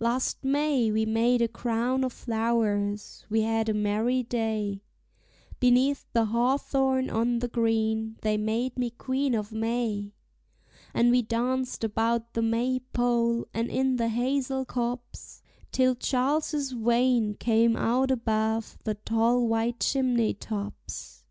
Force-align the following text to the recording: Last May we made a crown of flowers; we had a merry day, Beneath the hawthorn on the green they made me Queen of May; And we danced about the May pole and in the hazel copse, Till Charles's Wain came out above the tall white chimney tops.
Last 0.00 0.44
May 0.44 0.92
we 0.92 1.06
made 1.06 1.40
a 1.40 1.48
crown 1.48 2.04
of 2.04 2.12
flowers; 2.12 3.24
we 3.30 3.40
had 3.40 3.70
a 3.70 3.72
merry 3.72 4.22
day, 4.22 4.82
Beneath 5.60 6.04
the 6.12 6.26
hawthorn 6.26 7.08
on 7.08 7.38
the 7.38 7.48
green 7.48 8.18
they 8.20 8.36
made 8.36 8.78
me 8.78 8.90
Queen 8.90 9.34
of 9.34 9.50
May; 9.50 10.12
And 10.92 11.10
we 11.10 11.22
danced 11.22 11.84
about 11.84 12.34
the 12.34 12.42
May 12.42 12.80
pole 12.92 13.46
and 13.54 13.70
in 13.70 13.96
the 13.96 14.08
hazel 14.08 14.66
copse, 14.66 15.40
Till 15.72 15.94
Charles's 15.94 16.74
Wain 16.74 17.32
came 17.40 17.74
out 17.74 18.10
above 18.10 18.76
the 18.84 18.96
tall 18.96 19.46
white 19.48 19.80
chimney 19.80 20.34
tops. 20.34 21.24